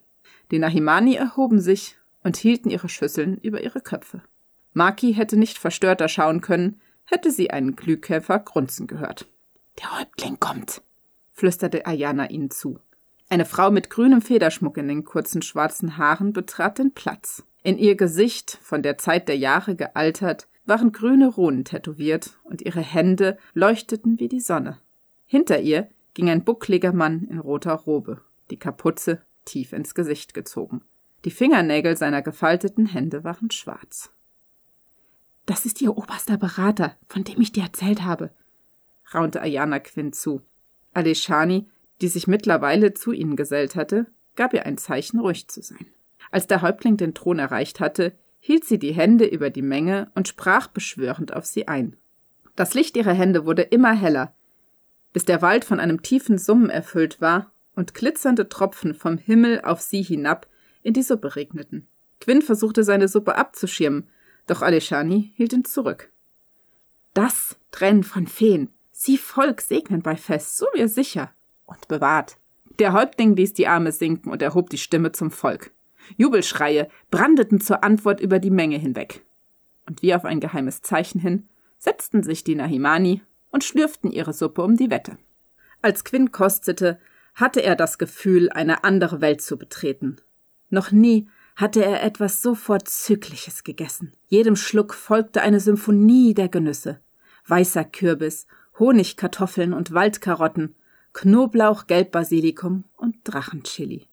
Die 0.50 0.58
Nahimani 0.58 1.14
erhoben 1.14 1.60
sich 1.60 1.96
und 2.22 2.36
hielten 2.36 2.70
ihre 2.70 2.88
Schüsseln 2.88 3.38
über 3.38 3.62
ihre 3.62 3.80
Köpfe. 3.80 4.22
Maki 4.72 5.14
hätte 5.14 5.36
nicht 5.36 5.58
verstörter 5.58 6.08
schauen 6.08 6.40
können, 6.40 6.80
hätte 7.04 7.30
sie 7.30 7.50
einen 7.50 7.76
Glühkäfer 7.76 8.38
grunzen 8.38 8.86
gehört. 8.86 9.28
Der 9.78 9.98
Häuptling 9.98 10.38
kommt, 10.38 10.82
flüsterte 11.32 11.86
Ayana 11.86 12.30
ihnen 12.30 12.50
zu. 12.50 12.78
Eine 13.32 13.44
Frau 13.44 13.70
mit 13.70 13.90
grünem 13.90 14.22
Federschmuck 14.22 14.76
in 14.76 14.88
den 14.88 15.04
kurzen 15.04 15.40
schwarzen 15.40 15.96
Haaren 15.96 16.32
betrat 16.32 16.78
den 16.78 16.92
Platz. 16.92 17.44
In 17.62 17.78
ihr 17.78 17.94
Gesicht, 17.94 18.58
von 18.60 18.82
der 18.82 18.98
Zeit 18.98 19.28
der 19.28 19.38
Jahre 19.38 19.76
gealtert, 19.76 20.48
waren 20.66 20.90
grüne 20.90 21.28
Runen 21.28 21.64
tätowiert 21.64 22.40
und 22.42 22.60
ihre 22.60 22.80
Hände 22.80 23.38
leuchteten 23.54 24.18
wie 24.18 24.26
die 24.26 24.40
Sonne. 24.40 24.78
Hinter 25.26 25.60
ihr 25.60 25.88
ging 26.14 26.28
ein 26.28 26.42
buckliger 26.42 26.92
Mann 26.92 27.28
in 27.30 27.38
roter 27.38 27.74
Robe, 27.74 28.20
die 28.50 28.58
Kapuze 28.58 29.22
tief 29.44 29.72
ins 29.72 29.94
Gesicht 29.94 30.34
gezogen. 30.34 30.82
Die 31.24 31.30
Fingernägel 31.30 31.96
seiner 31.96 32.22
gefalteten 32.22 32.86
Hände 32.86 33.22
waren 33.22 33.52
schwarz. 33.52 34.10
Das 35.46 35.66
ist 35.66 35.80
Ihr 35.80 35.96
oberster 35.96 36.36
Berater, 36.36 36.96
von 37.06 37.22
dem 37.22 37.40
ich 37.40 37.52
dir 37.52 37.62
erzählt 37.62 38.02
habe, 38.02 38.32
raunte 39.14 39.40
Ayana 39.40 39.78
Quinn 39.78 40.12
zu. 40.12 40.42
Aleshani, 40.94 41.68
die 42.00 42.08
sich 42.08 42.26
mittlerweile 42.26 42.94
zu 42.94 43.12
ihnen 43.12 43.36
gesellt 43.36 43.76
hatte, 43.76 44.06
gab 44.36 44.54
ihr 44.54 44.66
ein 44.66 44.78
Zeichen, 44.78 45.20
ruhig 45.20 45.48
zu 45.48 45.62
sein. 45.62 45.86
Als 46.30 46.46
der 46.46 46.62
Häuptling 46.62 46.96
den 46.96 47.14
Thron 47.14 47.38
erreicht 47.38 47.80
hatte, 47.80 48.12
hielt 48.38 48.64
sie 48.64 48.78
die 48.78 48.92
Hände 48.92 49.26
über 49.26 49.50
die 49.50 49.62
Menge 49.62 50.10
und 50.14 50.28
sprach 50.28 50.66
beschwörend 50.66 51.34
auf 51.34 51.44
sie 51.44 51.68
ein. 51.68 51.96
Das 52.56 52.74
Licht 52.74 52.96
ihrer 52.96 53.12
Hände 53.12 53.44
wurde 53.44 53.62
immer 53.62 53.92
heller, 53.92 54.34
bis 55.12 55.24
der 55.24 55.42
Wald 55.42 55.64
von 55.64 55.80
einem 55.80 56.02
tiefen 56.02 56.38
Summen 56.38 56.70
erfüllt 56.70 57.20
war 57.20 57.52
und 57.74 57.94
glitzernde 57.94 58.48
Tropfen 58.48 58.94
vom 58.94 59.18
Himmel 59.18 59.60
auf 59.62 59.80
sie 59.80 60.02
hinab 60.02 60.46
in 60.82 60.94
die 60.94 61.02
Suppe 61.02 61.36
regneten. 61.36 61.86
Quinn 62.20 62.42
versuchte 62.42 62.84
seine 62.84 63.08
Suppe 63.08 63.36
abzuschirmen, 63.36 64.08
doch 64.46 64.62
Aleshani 64.62 65.32
hielt 65.36 65.52
ihn 65.52 65.64
zurück. 65.64 66.12
Das 67.14 67.56
Trennen 67.70 68.04
von 68.04 68.26
Feen, 68.26 68.70
sie 68.90 69.18
Volk 69.18 69.60
segnen 69.60 70.02
bei 70.02 70.16
Fest, 70.16 70.56
so 70.56 70.66
wir 70.74 70.88
sicher 70.88 71.32
und 71.70 71.88
bewahrt. 71.88 72.36
Der 72.78 72.92
Häuptling 72.92 73.36
ließ 73.36 73.54
die 73.54 73.68
Arme 73.68 73.92
sinken 73.92 74.30
und 74.30 74.42
erhob 74.42 74.70
die 74.70 74.78
Stimme 74.78 75.12
zum 75.12 75.30
Volk. 75.30 75.72
Jubelschreie 76.16 76.88
brandeten 77.10 77.60
zur 77.60 77.84
Antwort 77.84 78.20
über 78.20 78.38
die 78.38 78.50
Menge 78.50 78.78
hinweg. 78.78 79.22
Und 79.86 80.02
wie 80.02 80.14
auf 80.14 80.24
ein 80.24 80.40
geheimes 80.40 80.82
Zeichen 80.82 81.20
hin, 81.20 81.48
setzten 81.78 82.22
sich 82.22 82.44
die 82.44 82.54
Nahimani 82.54 83.22
und 83.50 83.64
schlürften 83.64 84.10
ihre 84.10 84.32
Suppe 84.32 84.62
um 84.62 84.76
die 84.76 84.90
Wette. 84.90 85.18
Als 85.82 86.04
Quinn 86.04 86.30
kostete, 86.30 86.98
hatte 87.34 87.62
er 87.62 87.76
das 87.76 87.98
Gefühl, 87.98 88.50
eine 88.50 88.84
andere 88.84 89.20
Welt 89.20 89.40
zu 89.40 89.56
betreten. 89.56 90.16
Noch 90.68 90.92
nie 90.92 91.28
hatte 91.56 91.84
er 91.84 92.02
etwas 92.02 92.42
so 92.42 92.54
Vorzügliches 92.54 93.64
gegessen. 93.64 94.12
Jedem 94.28 94.56
Schluck 94.56 94.94
folgte 94.94 95.42
eine 95.42 95.60
Symphonie 95.60 96.34
der 96.34 96.48
Genüsse. 96.48 97.00
Weißer 97.46 97.84
Kürbis, 97.84 98.46
Honigkartoffeln 98.78 99.72
und 99.72 99.92
Waldkarotten, 99.92 100.74
Knoblauch, 101.12 101.86
Gelbbasilikum 101.86 102.84
und 102.96 103.16
Drachenchili. 103.24 104.06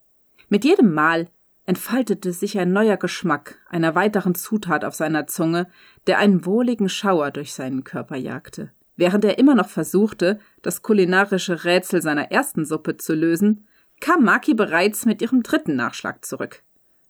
Mit 0.49 0.65
jedem 0.65 0.93
Mal 0.93 1.27
entfaltete 1.65 2.31
sich 2.31 2.57
ein 2.57 2.71
neuer 2.71 2.97
Geschmack 2.97 3.59
einer 3.69 3.93
weiteren 3.93 4.35
Zutat 4.35 4.85
auf 4.85 4.95
seiner 4.95 5.27
Zunge, 5.27 5.67
der 6.07 6.17
einen 6.17 6.45
wohligen 6.45 6.89
Schauer 6.89 7.31
durch 7.31 7.53
seinen 7.53 7.83
Körper 7.83 8.15
jagte. 8.15 8.71
Während 8.95 9.25
er 9.25 9.37
immer 9.37 9.53
noch 9.53 9.69
versuchte, 9.69 10.39
das 10.61 10.81
kulinarische 10.81 11.65
Rätsel 11.65 12.01
seiner 12.01 12.31
ersten 12.31 12.65
Suppe 12.65 12.97
zu 12.97 13.13
lösen, 13.13 13.67
kam 13.99 14.23
Maki 14.23 14.53
bereits 14.53 15.05
mit 15.05 15.21
ihrem 15.21 15.43
dritten 15.43 15.75
Nachschlag 15.75 16.25
zurück. 16.25 16.63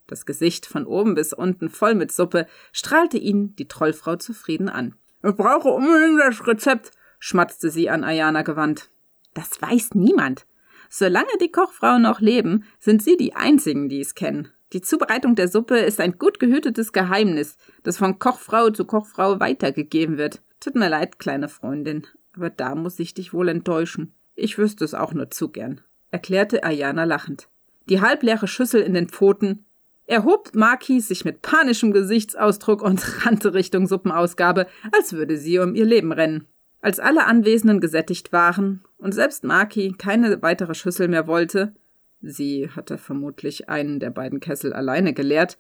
Das 0.08 0.26
Gesicht 0.26 0.66
von 0.66 0.86
oben 0.86 1.16
bis 1.16 1.34
unten 1.34 1.70
voll 1.70 1.96
mit 1.96 2.12
Suppe 2.12 2.48
strahlte 2.72 3.18
ihn 3.18 3.56
die 3.56 3.68
Trollfrau 3.68 4.16
zufrieden 4.16 4.70
an. 4.70 4.96
Ich 5.24 5.36
brauche 5.36 5.70
unbedingt 5.70 6.20
das 6.20 6.46
Rezept, 6.48 6.92
schmatzte 7.20 7.70
sie 7.70 7.90
an 7.90 8.04
Ayana 8.04 8.42
gewandt. 8.42 8.90
Das 9.38 9.62
weiß 9.62 9.94
niemand. 9.94 10.48
Solange 10.90 11.38
die 11.40 11.52
Kochfrauen 11.52 12.02
noch 12.02 12.22
leben, 12.22 12.64
sind 12.80 13.04
sie 13.04 13.18
die 13.18 13.36
einzigen, 13.36 13.88
die 13.88 14.02
es 14.02 14.16
kennen. 14.16 14.48
Die 14.74 14.82
Zubereitung 14.82 15.36
der 15.36 15.48
Suppe 15.48 15.78
ist 15.78 16.00
ein 16.00 16.18
gut 16.18 16.40
gehütetes 16.40 16.92
Geheimnis, 16.92 17.56
das 17.84 18.00
von 18.00 18.18
Kochfrau 18.18 18.72
zu 18.72 18.86
Kochfrau 18.86 19.40
weitergegeben 19.40 20.18
wird. 20.18 20.42
Tut 20.60 20.74
mir 20.74 20.90
leid, 20.90 21.20
kleine 21.20 21.50
Freundin, 21.50 22.08
aber 22.34 22.50
da 22.50 22.74
muss 22.74 22.98
ich 22.98 23.14
dich 23.14 23.32
wohl 23.32 23.50
enttäuschen. 23.50 24.12
Ich 24.34 24.58
wüsste 24.58 24.84
es 24.84 24.96
auch 24.96 25.14
nur 25.14 25.30
zu 25.30 25.50
gern, 25.50 25.82
erklärte 26.10 26.64
Ayana 26.64 27.04
lachend. 27.04 27.48
Die 27.90 28.02
halbleere 28.02 28.48
Schüssel 28.48 28.82
in 28.82 28.96
den 28.96 29.08
Pfoten 29.08 29.68
erhob 30.08 30.56
Maki 30.56 31.00
sich 31.00 31.26
mit 31.26 31.44
panischem 31.44 31.92
Gesichtsausdruck 31.92 32.82
und 32.82 33.24
rannte 33.26 33.54
Richtung 33.54 33.86
Suppenausgabe, 33.86 34.66
als 34.92 35.14
würde 35.14 35.38
sie 35.38 35.60
um 35.60 35.76
ihr 35.76 35.86
Leben 35.86 36.12
rennen. 36.12 36.48
Als 36.88 37.02
alle 37.02 37.26
Anwesenden 37.26 37.82
gesättigt 37.82 38.32
waren 38.32 38.82
und 38.98 39.14
selbst 39.14 39.44
Maki 39.44 39.94
keine 39.98 40.42
weitere 40.42 40.74
Schüssel 40.74 41.10
mehr 41.10 41.28
wollte, 41.28 41.74
sie 42.22 42.70
hatte 42.70 42.98
vermutlich 42.98 43.68
einen 43.68 44.00
der 44.00 44.10
beiden 44.10 44.40
Kessel 44.40 44.72
alleine 44.72 45.12
geleert, 45.12 45.58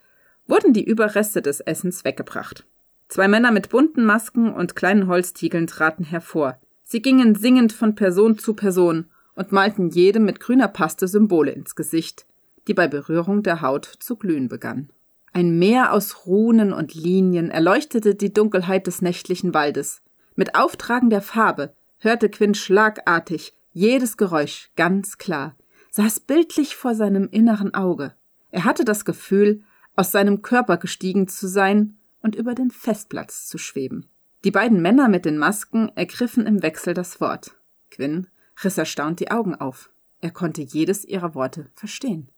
wurden 0.47 0.71
die 0.71 0.85
Überreste 0.85 1.41
des 1.41 1.59
Essens 1.59 2.05
weggebracht. 2.05 2.65
Zwei 3.09 3.27
Männer 3.27 3.51
mit 3.51 3.67
bunten 3.67 4.05
Masken 4.05 4.53
und 4.53 4.77
kleinen 4.77 5.07
Holztiegeln 5.07 5.67
traten 5.67 6.05
hervor. 6.05 6.61
Sie 6.85 7.01
gingen 7.01 7.35
singend 7.35 7.73
von 7.73 7.93
Person 7.93 8.37
zu 8.37 8.53
Person 8.53 9.07
und 9.35 9.51
malten 9.51 9.89
jedem 9.89 10.23
mit 10.23 10.39
grüner 10.39 10.69
Paste 10.69 11.09
Symbole 11.09 11.51
ins 11.51 11.75
Gesicht, 11.75 12.25
die 12.69 12.73
bei 12.73 12.87
Berührung 12.87 13.43
der 13.43 13.61
Haut 13.61 13.83
zu 13.83 14.15
glühen 14.15 14.47
begann. 14.47 14.91
Ein 15.33 15.59
Meer 15.59 15.91
aus 15.91 16.25
Runen 16.25 16.71
und 16.71 16.93
Linien 16.93 17.51
erleuchtete 17.51 18.15
die 18.15 18.31
Dunkelheit 18.31 18.87
des 18.87 19.01
nächtlichen 19.01 19.53
Waldes. 19.53 20.01
Mit 20.39 20.53
Auftragen 20.53 21.09
der 21.09 21.23
Farbe 21.23 21.73
hörte 21.97 22.29
Quinn 22.29 22.53
schlagartig 22.53 23.53
jedes 23.73 24.17
Geräusch 24.17 24.69
ganz 24.75 25.17
klar, 25.17 25.57
saß 25.89 26.19
bildlich 26.19 26.75
vor 26.75 26.93
seinem 26.93 27.27
inneren 27.31 27.73
Auge. 27.73 28.13
Er 28.51 28.63
hatte 28.63 28.85
das 28.85 29.03
Gefühl, 29.03 29.63
aus 29.95 30.11
seinem 30.11 30.43
Körper 30.43 30.77
gestiegen 30.77 31.27
zu 31.27 31.47
sein 31.47 31.97
und 32.21 32.35
über 32.35 32.53
den 32.53 32.69
Festplatz 32.69 33.47
zu 33.47 33.57
schweben. 33.57 34.11
Die 34.43 34.51
beiden 34.51 34.79
Männer 34.79 35.09
mit 35.09 35.25
den 35.25 35.39
Masken 35.39 35.91
ergriffen 35.95 36.45
im 36.45 36.61
Wechsel 36.61 36.93
das 36.93 37.19
Wort. 37.19 37.55
Quinn 37.89 38.27
riss 38.63 38.77
erstaunt 38.77 39.19
die 39.19 39.31
Augen 39.31 39.55
auf. 39.55 39.89
Er 40.21 40.29
konnte 40.29 40.61
jedes 40.61 41.03
ihrer 41.03 41.33
Worte 41.33 41.71
verstehen. 41.73 42.29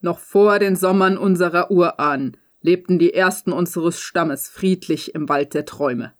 Noch 0.00 0.18
vor 0.18 0.58
den 0.58 0.74
Sommern 0.74 1.16
unserer 1.16 1.70
Urahnen 1.70 2.38
lebten 2.60 2.98
die 2.98 3.14
ersten 3.14 3.52
unseres 3.52 4.00
Stammes 4.00 4.48
friedlich 4.48 5.14
im 5.14 5.28
Wald 5.28 5.54
der 5.54 5.64
Träume. 5.64 6.12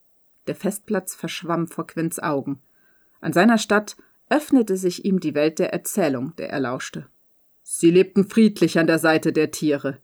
Der 0.46 0.54
Festplatz 0.54 1.14
verschwamm 1.14 1.66
vor 1.66 1.86
Quinns 1.86 2.18
Augen. 2.18 2.60
An 3.20 3.32
seiner 3.32 3.58
Stadt 3.58 3.96
öffnete 4.28 4.76
sich 4.76 5.04
ihm 5.04 5.20
die 5.20 5.34
Welt 5.34 5.58
der 5.58 5.72
Erzählung, 5.72 6.34
der 6.36 6.50
er 6.50 6.60
lauschte. 6.60 7.06
Sie 7.62 7.90
lebten 7.90 8.28
friedlich 8.28 8.78
an 8.78 8.86
der 8.86 8.98
Seite 8.98 9.32
der 9.32 9.50
Tiere. 9.50 9.98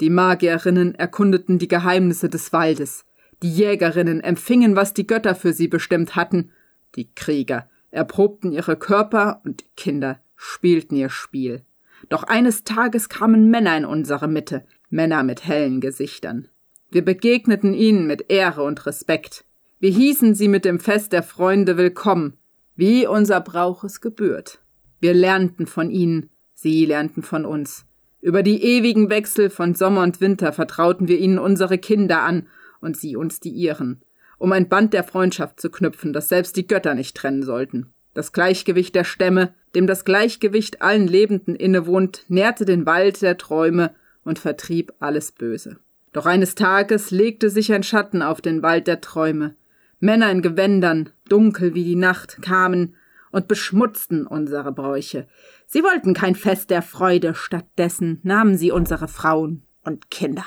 Die 0.00 0.10
Magierinnen 0.10 0.94
erkundeten 0.94 1.58
die 1.58 1.68
Geheimnisse 1.68 2.28
des 2.28 2.52
Waldes. 2.52 3.04
Die 3.42 3.52
Jägerinnen 3.52 4.20
empfingen, 4.20 4.76
was 4.76 4.94
die 4.94 5.06
Götter 5.06 5.34
für 5.34 5.52
sie 5.52 5.68
bestimmt 5.68 6.14
hatten. 6.14 6.50
Die 6.94 7.12
Krieger 7.12 7.68
erprobten 7.90 8.52
ihre 8.52 8.76
Körper 8.76 9.40
und 9.44 9.62
die 9.62 9.70
Kinder 9.76 10.20
spielten 10.36 10.94
ihr 10.94 11.10
Spiel. 11.10 11.62
Doch 12.08 12.22
eines 12.22 12.62
Tages 12.64 13.08
kamen 13.08 13.50
Männer 13.50 13.76
in 13.76 13.84
unsere 13.84 14.28
Mitte, 14.28 14.64
Männer 14.88 15.24
mit 15.24 15.44
hellen 15.44 15.80
Gesichtern. 15.80 16.48
Wir 16.90 17.04
begegneten 17.04 17.74
ihnen 17.74 18.06
mit 18.06 18.30
Ehre 18.30 18.62
und 18.62 18.86
Respekt. 18.86 19.44
Wir 19.80 19.90
hießen 19.90 20.34
sie 20.34 20.48
mit 20.48 20.64
dem 20.64 20.80
Fest 20.80 21.12
der 21.12 21.22
Freunde 21.22 21.76
willkommen, 21.76 22.36
wie 22.74 23.06
unser 23.06 23.40
Brauch 23.40 23.84
es 23.84 24.00
gebührt. 24.00 24.58
Wir 24.98 25.14
lernten 25.14 25.68
von 25.68 25.92
ihnen, 25.92 26.30
sie 26.52 26.84
lernten 26.84 27.22
von 27.22 27.44
uns. 27.44 27.86
Über 28.20 28.42
die 28.42 28.60
ewigen 28.60 29.08
Wechsel 29.08 29.50
von 29.50 29.76
Sommer 29.76 30.02
und 30.02 30.20
Winter 30.20 30.52
vertrauten 30.52 31.06
wir 31.06 31.20
ihnen 31.20 31.38
unsere 31.38 31.78
Kinder 31.78 32.22
an 32.22 32.48
und 32.80 32.96
sie 32.96 33.14
uns 33.14 33.38
die 33.38 33.50
ihren, 33.50 34.02
um 34.38 34.50
ein 34.50 34.68
Band 34.68 34.94
der 34.94 35.04
Freundschaft 35.04 35.60
zu 35.60 35.70
knüpfen, 35.70 36.12
das 36.12 36.28
selbst 36.28 36.56
die 36.56 36.66
Götter 36.66 36.96
nicht 36.96 37.16
trennen 37.16 37.44
sollten. 37.44 37.92
Das 38.14 38.32
Gleichgewicht 38.32 38.96
der 38.96 39.04
Stämme, 39.04 39.54
dem 39.76 39.86
das 39.86 40.04
Gleichgewicht 40.04 40.82
allen 40.82 41.06
Lebenden 41.06 41.54
innewohnt, 41.54 42.24
nährte 42.26 42.64
den 42.64 42.84
Wald 42.84 43.22
der 43.22 43.38
Träume 43.38 43.94
und 44.24 44.40
vertrieb 44.40 44.92
alles 44.98 45.30
Böse. 45.30 45.76
Doch 46.12 46.26
eines 46.26 46.56
Tages 46.56 47.12
legte 47.12 47.48
sich 47.48 47.72
ein 47.72 47.84
Schatten 47.84 48.22
auf 48.22 48.40
den 48.40 48.62
Wald 48.62 48.88
der 48.88 49.00
Träume. 49.00 49.54
Männer 50.00 50.30
in 50.30 50.42
Gewändern, 50.42 51.10
dunkel 51.28 51.74
wie 51.74 51.84
die 51.84 51.96
Nacht, 51.96 52.40
kamen 52.40 52.94
und 53.30 53.48
beschmutzten 53.48 54.26
unsere 54.26 54.72
Bräuche. 54.72 55.26
Sie 55.66 55.82
wollten 55.82 56.14
kein 56.14 56.34
Fest 56.34 56.70
der 56.70 56.82
Freude, 56.82 57.34
stattdessen 57.34 58.20
nahmen 58.22 58.56
sie 58.56 58.70
unsere 58.70 59.08
Frauen 59.08 59.64
und 59.84 60.10
Kinder. 60.10 60.44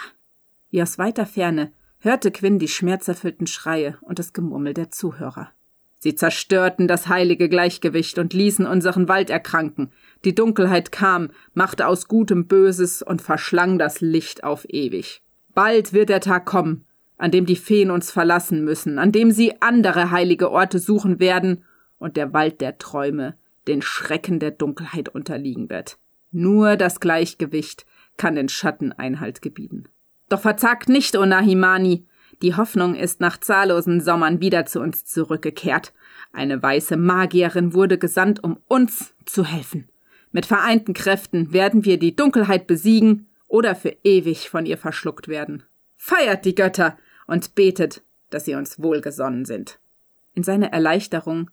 Wie 0.70 0.82
aus 0.82 0.98
weiter 0.98 1.26
Ferne 1.26 1.74
hörte 2.00 2.32
Quinn 2.32 2.60
die 2.60 2.68
schmerzerfüllten 2.68 3.46
Schreie 3.46 3.98
und 4.02 4.20
das 4.20 4.34
Gemurmel 4.34 4.74
der 4.74 4.90
Zuhörer. 4.90 5.52
Sie 6.00 6.16
zerstörten 6.16 6.88
das 6.88 7.08
heilige 7.08 7.48
Gleichgewicht 7.48 8.18
und 8.18 8.34
ließen 8.34 8.66
unseren 8.66 9.08
Wald 9.08 9.30
erkranken. 9.30 9.92
Die 10.26 10.34
Dunkelheit 10.34 10.92
kam, 10.92 11.30
machte 11.54 11.86
aus 11.86 12.08
Gutem 12.08 12.48
Böses 12.48 13.04
und 13.04 13.22
verschlang 13.22 13.78
das 13.78 14.02
Licht 14.02 14.44
auf 14.44 14.66
ewig. 14.68 15.22
Bald 15.54 15.94
wird 15.94 16.10
der 16.10 16.22
Tag 16.22 16.46
kommen, 16.46 16.86
an 17.22 17.30
dem 17.30 17.46
die 17.46 17.56
Feen 17.56 17.92
uns 17.92 18.10
verlassen 18.10 18.66
müssen, 18.66 18.98
an 18.98 19.12
dem 19.12 19.30
sie 19.30 19.62
andere 19.62 20.10
heilige 20.10 20.50
Orte 20.50 20.80
suchen 20.80 21.20
werden 21.20 21.64
und 22.00 22.18
der 22.18 22.34
Wald 22.34 22.62
der 22.62 22.80
Träume 22.80 23.36
den 23.68 23.84
Schrecken 23.84 24.40
der 24.40 24.50
Dunkelheit 24.50 25.08
unterliegen 25.08 25.70
wird. 25.70 26.00
Nur 26.32 26.78
das 26.78 27.00
Gleichgewicht 27.00 27.86
kann 28.18 28.34
den 28.34 28.50
Schatten 28.50 28.92
Einhalt 28.92 29.44
gebieten. 29.44 29.86
Doch 30.30 30.42
verzagt 30.42 30.90
nicht, 30.90 31.16
O 31.16 31.24
Nahimani, 31.24 32.08
die 32.42 32.56
Hoffnung 32.56 32.96
ist 32.96 33.22
nach 33.22 33.38
zahllosen 33.38 34.02
Sommern 34.02 34.42
wieder 34.42 34.66
zu 34.66 34.80
uns 34.80 35.06
zurückgekehrt. 35.06 35.94
Eine 36.34 36.64
weiße 36.64 36.98
Magierin 36.98 37.76
wurde 37.76 38.00
gesandt, 38.00 38.44
um 38.44 38.58
uns 38.68 39.14
zu 39.26 39.46
helfen. 39.46 39.88
Mit 40.32 40.48
vereinten 40.48 40.96
Kräften 40.96 41.54
werden 41.54 41.86
wir 41.86 42.00
die 42.00 42.16
Dunkelheit 42.16 42.66
besiegen 42.66 43.28
oder 43.48 43.76
für 43.76 43.96
ewig 44.04 44.50
von 44.50 44.66
ihr 44.66 44.80
verschluckt 44.80 45.28
werden. 45.28 45.62
Feiert 45.98 46.46
die 46.46 46.56
Götter 46.56 46.98
und 47.32 47.56
betet, 47.56 48.04
dass 48.30 48.44
sie 48.44 48.56
uns 48.56 48.82
wohlgesonnen 48.82 49.46
sind. 49.46 49.80
In 50.34 50.44
seiner 50.44 50.74
Erleichterung, 50.74 51.50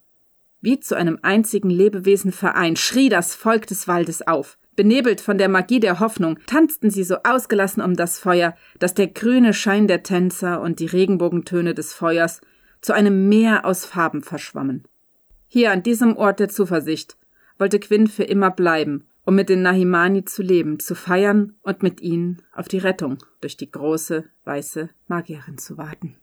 wie 0.61 0.81
zu 0.81 0.97
einem 0.97 1.21
einzigen 1.23 1.71
Lebewesen 1.71 2.33
vereint, 2.33 2.81
schrie 2.81 3.09
das 3.09 3.37
Volk 3.37 3.69
des 3.69 3.87
Waldes 3.87 4.27
auf. 4.27 4.59
Benebelt 4.75 5.21
von 5.21 5.39
der 5.39 5.49
Magie 5.49 5.79
der 5.79 6.01
Hoffnung, 6.01 6.39
tanzten 6.47 6.91
sie 6.91 7.05
so 7.05 7.19
ausgelassen 7.23 7.81
um 7.81 7.95
das 7.95 8.19
Feuer, 8.19 8.57
dass 8.81 8.95
der 8.95 9.07
grüne 9.07 9.55
Schein 9.55 9.87
der 9.87 10.03
Tänzer 10.03 10.61
und 10.61 10.81
die 10.81 10.87
Regenbogentöne 10.87 11.75
des 11.75 11.95
Feuers 11.95 12.41
zu 12.81 12.93
einem 12.93 13.29
Meer 13.29 13.65
aus 13.65 13.85
Farben 13.85 14.23
verschwammen. 14.23 14.85
Hier 15.47 15.71
an 15.71 15.85
diesem 15.85 16.17
Ort 16.17 16.41
der 16.41 16.49
Zuversicht 16.49 17.17
wollte 17.57 17.79
Quinn 17.79 18.09
für 18.09 18.25
immer 18.25 18.51
bleiben, 18.51 19.08
um 19.29 19.35
mit 19.35 19.51
den 19.51 19.61
Nahimani 19.61 20.25
zu 20.25 20.41
leben, 20.41 20.81
zu 20.81 20.95
feiern 20.95 21.53
und 21.61 21.83
mit 21.83 22.01
ihnen 22.01 22.41
auf 22.51 22.67
die 22.67 22.79
Rettung 22.79 23.19
durch 23.43 23.59
die 23.59 23.71
große 23.71 24.25
weiße 24.45 24.89
Magierin 25.07 25.59
zu 25.59 25.77
warten. 25.77 26.17